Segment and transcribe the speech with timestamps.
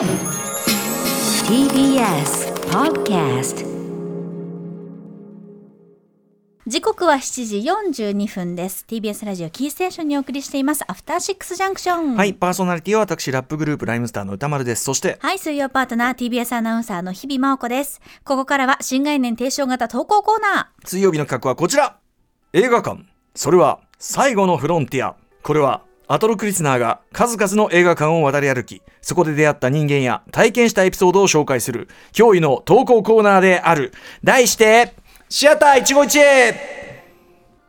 [0.00, 0.08] TBS
[2.70, 3.66] Podcast
[6.66, 14.84] 時刻は7時42分です TBS ラジオキーステーションにお送りしていますアフターシックスジャンクションはい、パーソナリティは私、ラップグループライムスターの歌丸です。
[14.84, 18.00] そして、はい、水曜パートナー TBS アナウンサーの日々真央子です。
[18.24, 21.98] ここからは新概念提唱型投稿コーナ水曜日の企画はこちら
[22.54, 23.04] 映画館。
[23.34, 25.16] それは、最後のフロンティア。
[25.42, 25.82] これは、
[26.12, 33.92] アトロクリスナーが数々の映画館を渡り歩き、そこで出会った人間や体験したエピソードを紹介する、驚異の投稿コーナーである。
[34.24, 34.92] 題して、
[35.28, 36.54] シアター一期一会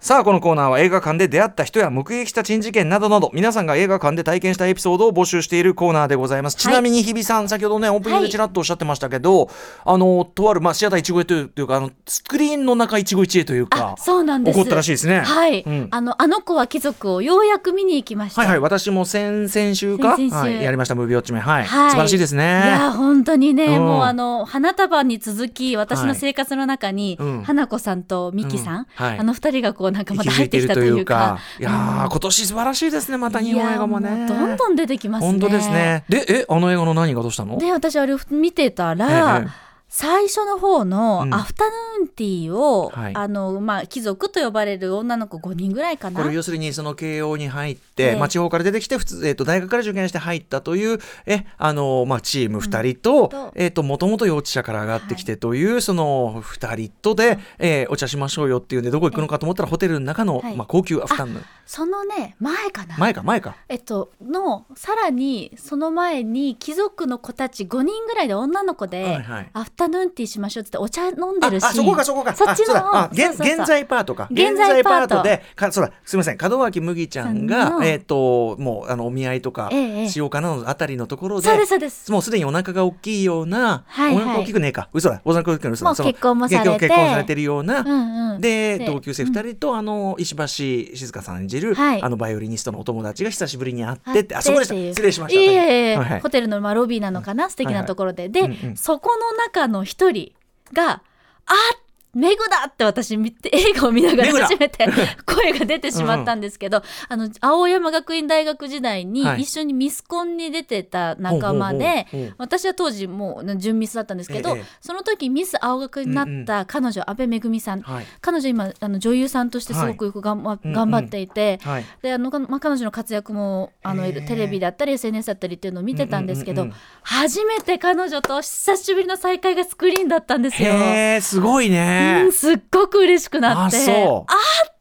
[0.01, 9.47] さあこのコーナーは映画館で出会った人や目撃した珍事件などなど皆さんが映画館で体験したエピソードを募集しているコーナーでございます、ちなみに日比さん先ほどねオープニングでちらっとおっしゃってましたけど、
[9.85, 13.67] あのとある、まあ、シアター一期というかあのスクリーンの中一期一会というー。
[13.67, 14.59] かあ、そうなんです。
[14.59, 15.19] ったらしいですね。
[15.19, 15.87] はい、うん。
[15.91, 18.41] あの、あの子は貴族をようやく見に行きました。
[18.41, 20.49] はいはい私も先々週か先々週。
[20.55, 21.41] はい、やりましたムービーウォッチメン。
[21.43, 21.89] はい、はい。
[21.91, 22.43] 素晴らしいですね。
[22.43, 23.85] いや本当にね、うん。
[23.85, 26.07] もうあの花束に続き私はい。
[26.07, 27.43] の生活の中に、うん。
[27.43, 28.85] 花子さんと美樹さん、うん。
[28.93, 29.20] はい。
[29.20, 31.39] あの二人がこうなんかまた入ってきたというか。
[31.59, 34.25] いやー、今年素晴らしいですねまた日本映画もね。
[34.25, 35.31] うどんどん出てきますね。
[35.31, 36.03] 本当ですね。
[36.09, 37.57] でえあの映画の何がどうしたの？
[37.57, 41.34] で私あれを見てたら、ええ最初の方のうん。
[41.34, 43.13] アフタヌーンティーを、はい。
[43.13, 46.21] あのまあ貴族と呼ばれる女の子5人ぐらいかな。
[46.21, 48.15] これ要するにその慶応に入って、ええ。
[48.15, 53.51] まあ、地方から出てきて普通、えー、と大学から受験して入ったというえあの、まあ、チーム2人と,、と。
[53.53, 60.55] えー、ともともと幼稚舎から上がってきてという、その2人とで、えーお茶しましょうよっていうんでどこ行くのかと思ったらホテルの中の、はい。
[60.55, 61.43] まあ、高級アフタヌーン。
[61.65, 62.98] そのね前かな。
[62.98, 63.55] 前か前か。
[63.67, 69.50] えっとのさらにその前に貴族の子たち5人ぐらいで女の子で、はいはい。
[69.53, 72.35] アフタヌーンティーしましょうって言ってお茶飲んであるしあそこかそこか。
[72.35, 72.81] そっちあそうだ。
[72.81, 73.35] のあ現
[73.66, 74.28] 在パートか。
[74.31, 75.23] 現在パート。
[75.23, 76.38] でかそうだすみません。
[76.41, 77.84] 門脇麦ちゃんがの。
[77.84, 80.09] えっ、ともうあのお見合いとかええええ。
[80.09, 82.12] しようかなのあたりのところでそうですそうです。
[82.12, 84.23] もうすでにお腹が大きいような、はいはい。
[84.23, 84.90] お腹大きくねえか。
[84.94, 85.22] 嘘だ。
[85.25, 85.95] お腹大きくねえ嘘だ。
[85.95, 86.79] 結婚もされて。
[86.79, 88.41] 結婚されてるような、うんうん。
[88.41, 92.01] でで同級生2人と、あの石橋静香さん演じる、はい。
[92.01, 94.75] あのバイオリニストのお友達が久しぶりに会ってあってあそこでした。
[94.75, 96.00] 失礼しました。
[96.01, 98.78] はいホテルのまあロビーなのかな素敵なところで、で、うんうん。
[98.78, 100.33] そこの中の一人
[100.73, 101.01] が
[101.45, 101.81] あっ
[102.13, 102.67] メグだ！
[102.67, 104.88] って私見て映画を見ながら初めて
[105.25, 109.41] 声が出てしまったんですけど、あの青山学院大学時代にはい。
[109.41, 118.05] 一緒にミスコンに出てた仲間で、ほうほうほうほう私は当時もう準ミスだったんですけど、ええその時ミス青学になった彼女、阿部めぐみさん、はい。
[118.22, 120.73] 彼女今あの女優さんとしてすごくよくがんば、うんうん。
[120.73, 121.85] 頑張っていて、はい。
[122.01, 126.79] であの、まあ、彼女の活躍もあのテレビだったり SNS だったりっていうのを見てたんですけど、うんうんうん。
[127.03, 130.73] 初めて彼女と久しぶりの再会がスクリーンだったんですよ。
[130.73, 133.78] へえすごいね、うん、すっごく嬉しくなって。
[133.78, 134.25] ああーっ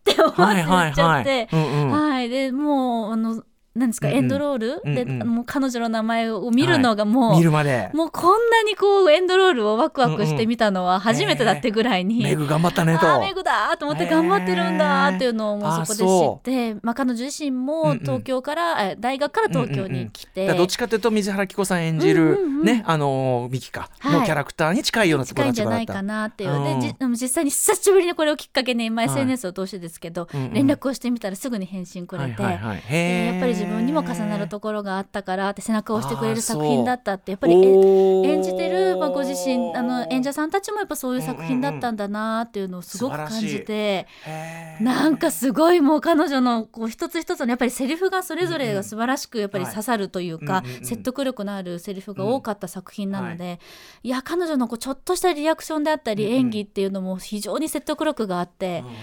[0.04, 1.90] て思ってはいはい言っちゃはいって、うんうん。
[1.90, 2.28] はい。
[2.28, 3.42] でもうあの
[3.76, 4.18] 何ですか、うんうん。
[4.18, 5.28] エンドロール、でうんうん。
[5.28, 7.90] もう彼女の名前を見るのがもう、見るまで。
[7.94, 13.08] もうこんなにこうエンドロールをワクワクして見たのは初めてだってぐらいに、メグ頑張ったねと。
[13.08, 17.66] あーメグだと思って頑張ってるんだっていうのをもうそこで知って、まあ、彼女自身うんうん。
[17.66, 22.64] も東京から、え大学から東京に来て、だからどっちかというと水原希子さん演じる、うんうんうん。
[22.64, 24.20] ねあのミキかはい。
[24.20, 30.52] のキャラクターに近いような近いんじゃないかなっていう、うんでも実際に久しぶりにこれをきっかけに、まあ、はい SNS を通してですけど、うんうん。
[30.54, 44.06] 連絡をしてみたらすぐに返信くれて、はいはいはい、やっぱり自分にも重なるところがあったからって背中を押してくれる作品だったってやっぱり演じてる、まあ、ご自身あの演者さんたちもやっぱそういう作品だったんだなっていうのをすごく感じて。
[44.80, 53.60] なんかすごいもう彼女のこう一つ一つのやっぱりセリフがそれぞれが素晴らしくやっぱり刺さるというか説得力のあるセリフが多かった作品なので
[54.02, 58.94] いや彼女のこうちょっとしたリアクションであったり演技っていうのも非常に説得力があってうんうん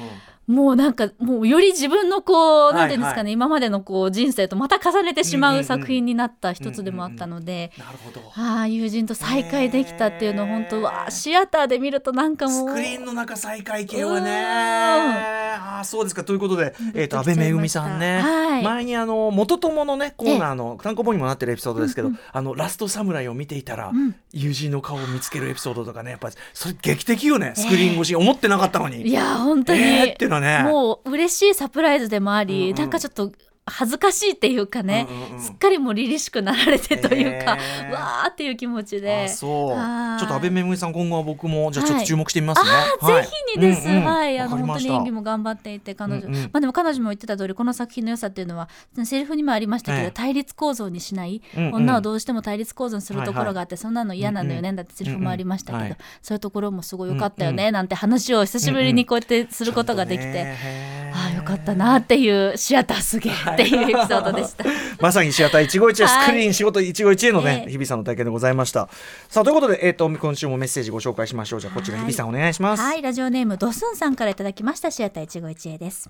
[0.47, 7.71] もうなんかもうより自分のこうはいなんていうんですかね今までのこう人生とまた重ねてしまうんうんううん作品になった一つでもあったので。
[7.77, 8.21] なるほど。
[8.35, 14.31] ああ友人と再会できたっていうのは本当わあシアターで見るとなんかもうスクリーンの中再会系はね。
[14.31, 14.35] うん。
[15.67, 16.23] ああそうですか。
[16.23, 18.63] ということで、えー、と安倍めぐみさんね、はい。
[18.63, 24.15] 前にあの元友のねコーナーの単行本にもなってるエピソードですけど、あのラストサムライを見ていたら、ん。
[24.31, 30.69] 友人の顔を見つけるエピソードとかねやっぱりそれ劇的よねスクリーン越しに思ってなかったのに、いや本当に、えーっていうのはね。
[30.69, 32.75] もう嬉しいサプライズでもあり、うんうん。
[32.75, 33.31] なんかちょっと
[33.69, 35.41] 恥ずかしいっていうかね、うんうんうん。
[35.41, 37.91] すっかりもう凛々しくなられてというか、へー。
[37.91, 39.25] わーっていう気持ちで。
[39.25, 39.69] あそう。
[39.71, 42.69] はいちょっと安倍めぐみさん今後は僕もじゃあちょっと注目してみますね、
[43.01, 43.23] あはい。
[43.23, 46.41] ぜひにです、うんうんはい、あの本当に演技も頑張っていて彼女、うんうん。
[46.45, 48.67] まあでも彼女も言ってた通りこの作品の良さっていうのは
[49.03, 50.11] セリフにもありましたけど、ええ。
[50.11, 51.73] 対立構造にしない、うんうん。
[51.75, 55.97] 女をどうしても対立構造にするところがあって、そんなの嫌なのよね、うんうんだってセリフもありましたけど、うんうんはい。
[56.21, 61.17] そういうところもすごい良かったよね、なんて話を久しぶりにこうやってすることができて、へー。
[61.17, 64.65] ああよかったなっていうシアターすげえっていうエピソードでした。
[64.99, 68.89] まさにシアター一期一会、はいスクリーン仕事一期一会のね、ええ日比さんの体験でございました。
[69.29, 71.59] さあということで、えっ、と今週もメッセージご紹介しましょう。
[71.61, 72.81] じゃあこちらはい日比さんお願いします。
[72.81, 76.09] はい、ラジオネームドスンさんからいただきましたシアター一期一会です。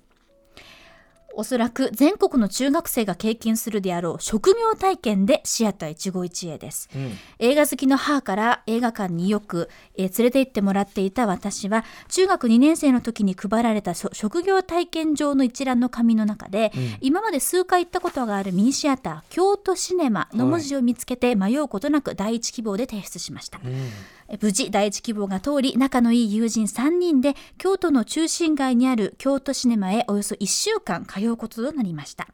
[1.37, 6.89] おそらく全国の中学生が経験するであろう職業体験でシアター一期一会です。
[6.95, 23.59] うん映画好きの母から映画館によく、えー連れて行ってもらっていた私は中学2年生の時に配られたそ職業体験場の一覧の紙の中で、今まで数回行ったことがあるミニシアター京都シネマの文字を見つけて迷うことなく第一希望で提出しました。
[23.63, 23.91] え
[24.41, 32.27] 無事第一希望が通り仲のいい友人3人で京都の中心街にある京都シネマへおよそ1週間通うこととなりました。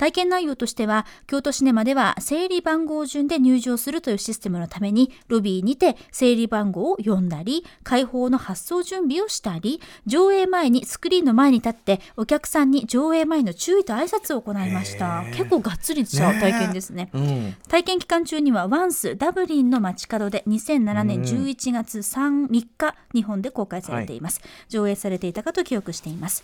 [0.00, 15.22] 体験内容としては京都シネマでは整理番号順で入場するというシステムのためにロビーにて整理番号を読んだり開放の発送準備をしたり上映前にスクリーンの前に立ってお客さんに上映前の注意と挨拶を行いました。
[15.34, 17.10] 結構がっつりした体験ですね。
[17.12, 17.54] うん。
[17.68, 26.42] 体験期間中にはワンスダブリンの街角で2007年11月 3, 3日日本で公開されています、上映されていたかと記憶しています。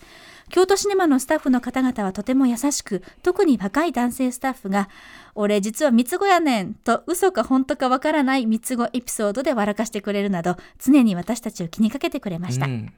[0.49, 4.91] 京都シネマのスタッフの方々はとても優しく特に若い男性スタッフが
[5.35, 12.93] 「俺実は三つ子やねん」と嘘か本当かわからない三つ子エピソードで笑かしてくれるなど常に私たちを気にかけてくれました、うん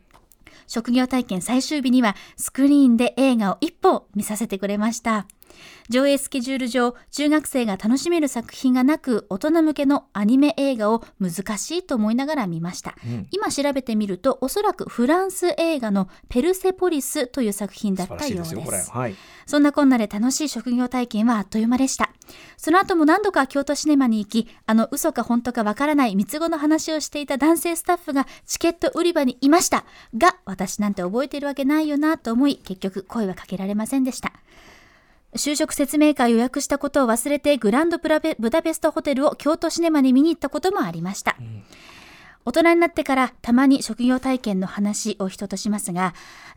[0.68, 5.26] 職業体験最終日にはスクリーンで映画を一本見させてくれました。
[5.88, 12.94] 上映スケジュール上、中学生が楽しめる作品がなく、大人向けのアニメ映画を難しいと思いながら見ました。
[13.30, 18.54] 今調べてみると、おそらくフランス映画のペルセポリスという作品だ素ったようです。
[18.54, 18.90] です。
[18.90, 19.14] はい。
[19.46, 22.10] そんなこんなで楽しい職業体験はあっという間でした。
[22.56, 29.84] その後も何度か京都シネマに行き、あの嘘か本当かわからない三つ子の話をしていた男性スタッフがチケット売り場にいました。
[30.16, 34.32] が、私なんて覚えてるわけないよなと思い、結局声はかけられませんでした。
[35.38, 41.36] 就職説明会を予約したことを忘れてグランドブラベブダペストホテルを京都シネマに見に行ったこともありました。
[42.44, 46.14] 大人になってからたまに職業体験の話を人としますが、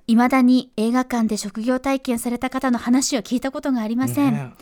[0.07, 4.33] 未だに映画館で職業体験された方の話を聞いたことがありません。
[4.33, 4.54] ね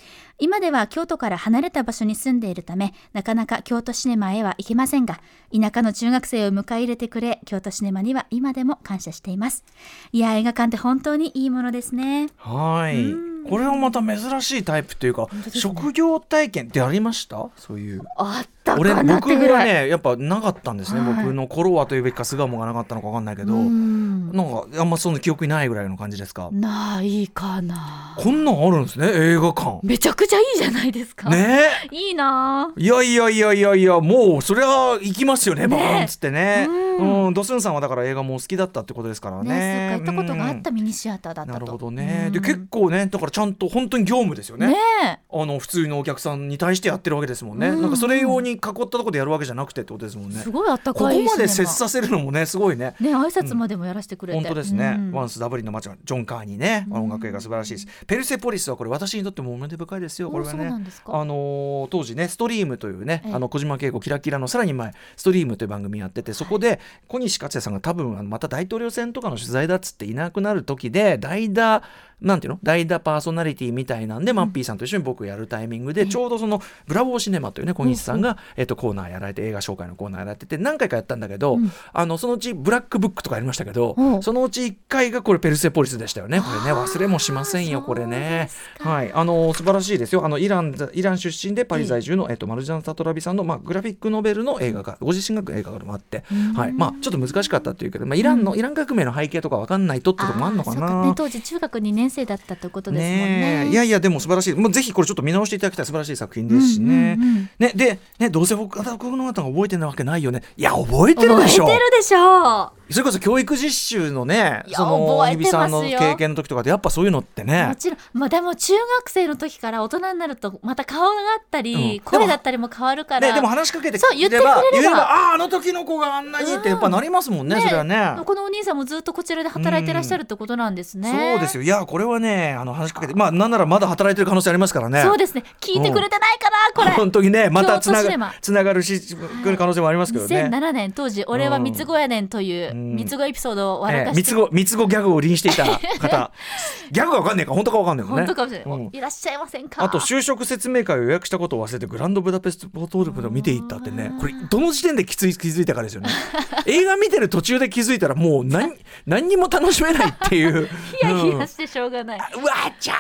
[0.42, 5.20] 今では京都から離れた場所に住んでいるため、なかなか京都シネマへは行けませんが、
[5.54, 9.66] 田舎の中学生を迎え入れてくれ、京都シネマには今でも感謝しています。
[10.14, 12.30] いや、映画館って本当にいいものですね。
[12.38, 13.14] はい。
[13.48, 17.50] これはまた珍しいタイプというか、職業体験ってありました？
[17.58, 18.02] そういう。
[18.18, 19.56] あった俺かなって僕ぐら。
[19.56, 21.16] はいねやっぱなかったんですね、はい。
[21.24, 24.32] 僕の頃はというべきか巣鴨がなかったのか分かんないけど、うん。
[24.32, 28.16] なんかあんまそんな記憶にないぐらいの感じですか、ないかな。
[28.18, 29.80] こんなんあるんですね映画館。
[29.84, 31.30] めちゃくちゃいいじゃないですか。
[31.30, 31.70] ね？
[31.92, 32.82] いいなぁ。
[32.82, 35.68] いやいやいやいやいやもうそれは行きますよねね。
[35.68, 36.68] バーンっつってね。
[36.70, 39.50] うんうん、ドスンさんはだから映画もお好きだったってことですからね。
[39.50, 40.76] ね、数回行ったことがあったうん。
[40.76, 41.60] ミニシアターだったと。
[41.60, 42.34] なるほどね、うん。
[42.34, 44.68] で結構ねだからちゃんと本当に業務ですよね。
[44.68, 47.82] ねあの普通のお客さんに対してやってるわけですもんね、うん。
[47.82, 50.40] なんかそれ用に囲ったところでやるわけじゃなくてってことですもんね。
[50.40, 52.96] すごいあったここかいまで接させるのもねすごいね。
[53.00, 55.12] ね挨拶までもやらせてくれて、本当ですね、うん。
[55.12, 60.66] ワンスダブリンの街はジョン・カーニーね、音楽映画素晴らしいです、ペルセポリスはこれ私にとっても思い出深いですよこれはね。
[61.06, 63.34] あのー当時ねストリームというね、ええ。
[63.34, 71.84] あの小島慶子キラキラのさらに前ストリームという番組やっててそこで小西克也さんが多分また大統領選とかの取材だっつっていなくなる時で代打
[72.22, 72.60] なんていうの？
[72.62, 81.72] 代打パーソナリティみたいなんで、マッピーさんと一緒に僕やるタイミングで、ちょうどそのブラボーシネマというね小西さんが、えっと、コーナーやられて映画紹介のコーナーやられてて何回かやったんだけど、うん。
[81.94, 86.78] あのそのうちブラックブックとかやりましたけど、そのうち1回がこれペルセポリスでしたよねこれね。
[86.78, 88.50] 忘れもしませんよこれね。
[88.80, 89.14] はい。
[89.14, 90.26] あの素晴らしいですよ。
[90.26, 101.06] あのイランイラン出身でパリ在住の、えっと、マルジャン・サトラビさんの、まあ、グラフィックノベルの映画がご自身が映画がもあって、はいまあ、ちょっと難しかったっていうけど、まあ、イランのイラン革命の背景とか分かんないとってとこもあるのかな。
[101.06, 103.66] ね、当時中学2年生だったということですもんね。
[103.68, 103.70] え。
[103.70, 104.54] いやいやでも素晴らしい。
[104.54, 107.18] もうぜひこれちょっと見直していただきたい素晴らしい作品ですしね。
[107.20, 107.50] うんうんうん。
[107.60, 110.44] ねでねどうせ僕僕の方が覚えてないわけないよね。
[110.58, 111.66] いや覚えてる覚えでしょ。
[111.66, 112.72] てるでしょ。
[112.92, 117.46] それこそ教育実習のねその覚えて日比さんの経験の時とかでやっぱそういうのってう。
[117.46, 117.68] ね。
[117.68, 122.04] もちろん、まあでも中学生の時から大人になるとまた顔があったり、うん。
[122.04, 123.28] 声だったりも変わるから。
[123.28, 128.16] ね、でも話しかけてそう言ってくれれば言えばあああの時の子があんなにってやっぱなりますもんね、ねそれはね。
[128.26, 131.12] このお兄さんもずっとこちらで働いてらっしゃるってことなんですね。
[131.12, 135.02] そうですよいやこれはねあの話しかけてまあなんならまだ働いてる可能性ありますからね。
[135.04, 135.44] そうですね。
[135.60, 136.92] 聞いてくれてないかな、これ。
[136.92, 140.50] 本当にねまたつながつながるしくる可能性もありますけどね。
[140.52, 146.32] 2007年当時俺は三つ子やねんといううん三つ子エピソードを笑ええかして、三つ子三つ子ギャグを臨していた方
[146.92, 148.26] ギャグがわかんないか本当かわかんないもんね。
[148.26, 156.10] 本当かもしれない、うんいらっしゃいませんかあと就職説明会を予約したことを忘れてグランドブダペストポートルプを見ていったってねこれどの時点できつい気づいたかですよね
[156.66, 158.74] 映画見てる途中で気づいたらもう何
[159.06, 160.68] 何にも楽しめないっていう。
[160.68, 161.40] ヒヤヒうん。
[161.40, 162.96] ヤしてしょうがない、うわちゃ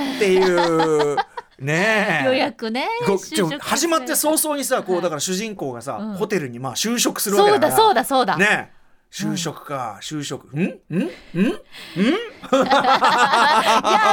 [0.00, 1.16] ーっていう。
[1.58, 2.26] ねえ。
[2.26, 2.86] 予約ね。
[3.60, 5.00] 始まって早々にさこはい。
[5.00, 6.14] うだから主人公がさ、うん。
[6.14, 8.77] ホテルにまあ就職するわけそうだだからそうだそうだ、ねえ
[9.10, 10.54] 就職か、就職。
[10.54, 10.60] ん？
[10.60, 10.66] ん？
[10.66, 10.70] ん？
[10.70, 11.08] や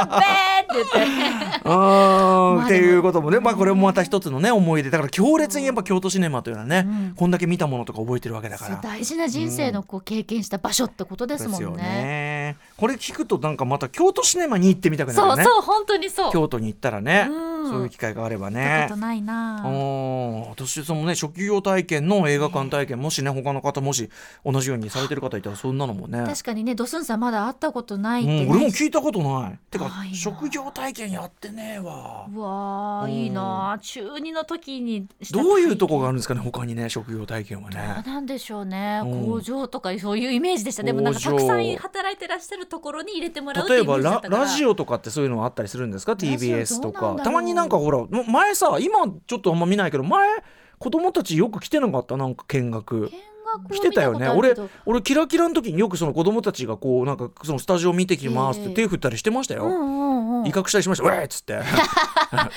[0.02, 1.60] っべーって言って。
[1.68, 4.90] あっていうこともね、まあ、これもまた一つのね思い出。
[4.90, 7.14] だから強烈にやっぱ京都シネマというのはね、うん。
[7.14, 8.76] こんだけ見たものとか覚えてるわけだから。
[8.82, 15.44] 大事な人生のこう経験した場所ってことですもんね,、ですよねこれ聞くとなんかまた京都シネマに行ってみたくなるよね。
[15.44, 16.32] そうそう本当にそう。
[16.32, 17.70] 京都に行ったらね、うん。
[17.70, 19.62] そういう機会があれば行ったねことないな。
[19.64, 24.10] うん私そのね職業体験の映画館体験もしね他の方もし
[24.44, 26.22] 同じようにされてる方いたらそんなのもね。
[26.26, 28.44] 確かにねドスンさんまだ会ったことないって、ね。
[28.44, 29.58] うん、俺も聞いたことない。
[29.70, 32.26] てか職業体験やってねえわ。
[32.32, 33.78] うわうんーいいな。
[33.80, 39.26] 中二の時にどういうとこがあるんですかね他にね職業体験はどねうなんでしょうね、うん。
[39.26, 40.82] 工場とかそういうイメージでした。
[40.82, 47.16] でもなんかたくさん働いてらっしゃるところに入れてもらう例えばララジオとかってそういうのあったりするんですか？TBS とか。
[47.22, 50.28] たまになんかほらも前さ今ちょっとあんま見ないけど前
[50.78, 52.16] 子供たちよく来てなかった？
[52.16, 53.10] なんか見学。
[53.70, 54.28] 来てたよね。
[54.28, 54.54] 俺
[54.84, 58.74] 俺キラキラの時によくその子供たちがこうなんかそのスタジオ見てきますってええ。
[58.74, 60.46] 手振ったりしてましたよ、うんうんうん。
[60.46, 61.54] 威嚇したりしました「ウェーっつって「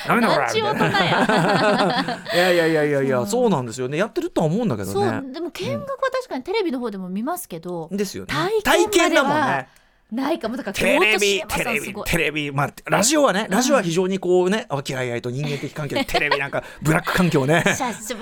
[0.08, 0.92] ダメだこれ」みたい
[1.28, 3.24] な いやいやいやいやいやう。
[3.24, 3.98] んそうなんですよね。
[3.98, 5.06] やってるとは思うんだけどそう。
[5.06, 8.34] ねでも見学は確かにテレビの方でも見ますけど、ですよね。
[8.64, 9.70] 体験だもんね
[10.12, 12.52] ないかもだからテレビテレビテレビ。
[12.52, 15.98] まあラジオはねラジオは非常にこうね和気あいあいと人間的環境。
[15.98, 17.64] で テレビなんかブラック環境ね。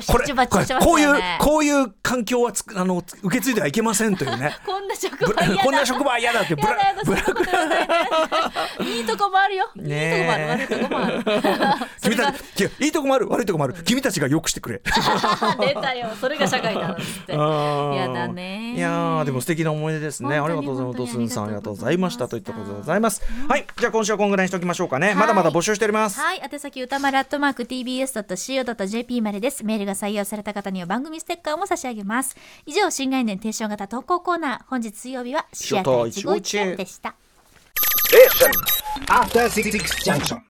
[0.08, 0.25] これ
[0.79, 4.56] こういうこういう環境はつくあのつ受け継いではいけませんというね。
[4.65, 7.88] こんな職場こんな職場は嫌だってブラブラだそんなこと言わない
[8.86, 10.67] でいいとこもあるよ、ねえ。
[10.67, 11.77] いいとこもある悪いとこもある。
[12.01, 13.74] 君がたちいやいいとこもある悪いとこもある。
[13.86, 14.82] 君たちがよくしてくれ。
[15.60, 16.10] 出たよ。
[16.20, 17.34] それが社会だなっつって。
[17.34, 17.94] あー。
[17.96, 20.38] やだねいやーでも素敵な思い出ですね。
[20.38, 20.98] ありがとうございます。
[20.98, 23.22] ドスンさんありがとうございましたといったことでございます。
[23.44, 25.12] うんはい、じゃあ今週はこんぐらいにしておきましょうかね。
[25.12, 26.20] いまだまだ募集しております。
[26.20, 29.64] はい、宛先歌丸アットマーク tbs.co.jp までです。
[29.64, 32.36] メールが採用された方には番組ステッカーも差し上げます。
[32.66, 37.16] 以上、新概念提唱型投稿コーナー、本日水曜日はシアター一期一会でした。
[39.10, 40.42] After Six Junction.